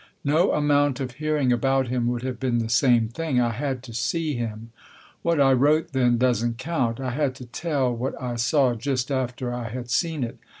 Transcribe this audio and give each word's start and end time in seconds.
No 0.23 0.53
amount 0.53 0.99
of 0.99 1.11
hearing 1.21 1.53
about 1.53 1.89
him 1.89 2.07
would 2.07 2.23
have 2.23 2.39
been 2.39 2.57
the 2.57 2.69
same 2.69 3.07
thing. 3.07 3.39
I 3.39 3.51
had 3.51 3.83
to 3.83 3.93
see 3.93 4.33
him. 4.33 4.71
What 5.21 5.39
I 5.39 5.53
wrote 5.53 5.93
then 5.93 6.17
doesn't 6.17 6.57
count. 6.57 6.99
I 6.99 7.11
had 7.11 7.35
to 7.35 7.45
tell 7.45 7.95
what 7.95 8.19
I 8.19 8.37
saw 8.37 8.73
just 8.73 9.11
after 9.11 9.53
I 9.53 9.69
had 9.69 9.91
seen 9.91 10.23
it. 10.23 10.39